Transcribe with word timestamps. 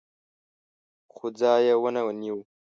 خو 1.13 1.25
ځای 1.39 1.61
یې 1.67 1.75
ونه 1.81 2.01
نیو. 2.19 2.37